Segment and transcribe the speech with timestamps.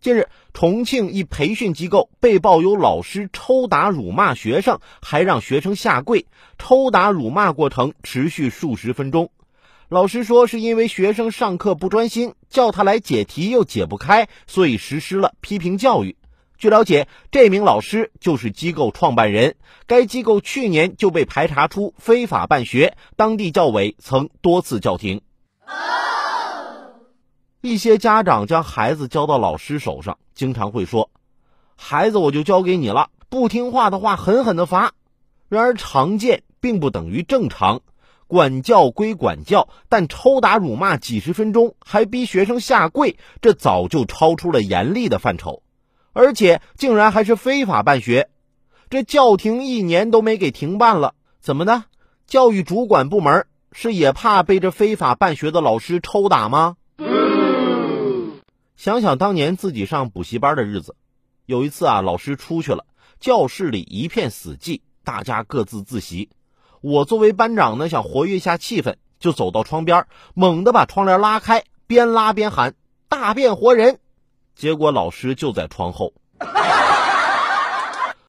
[0.00, 6.24] 近日，重庆一培训机构被曝有老师抽打辱骂学生，还让学生下跪。
[6.58, 9.30] 抽打辱骂过程持续数十分钟。
[9.90, 16.16] 老师说，是因为学生上课不专心，叫他来解题又解不开，所以实施了批评教育。
[16.56, 19.56] 据了解，这名老师就是机构创办人。
[19.86, 25.20] 该机构去年就被排查出非法办学，当地教委曾多次叫停。
[27.60, 31.10] 一些家长将孩子交到老师手上，经常会说
[31.76, 34.92] ：“孩子我就交给你了，不听话的话狠狠的罚。”
[35.48, 37.80] 然而常见并不等于正常，
[38.26, 45.62] 管教归管教，但抽打辱骂几十分钟，还逼学生下跪，这早就超出了严厉的范畴，
[46.12, 48.30] 而且竟然还是非法办学。
[48.88, 51.84] 这叫停一年都没给停办了，怎么的？
[52.26, 56.76] 教育主管部门是也怕被这非法办学的老师抽打吗？
[58.80, 60.96] 想想当年自己上补习班的日子，
[61.44, 62.86] 有一次啊，老师出去了，
[63.18, 66.30] 教室里一片死寂，大家各自自习。
[66.80, 72.74] 我作为班长呢，想活跃一下气氛，就走到窗边，猛地把窗帘拉开，边拉边喊
[73.10, 74.00] “大变活人”。
[74.56, 76.14] 结果老师就在窗后，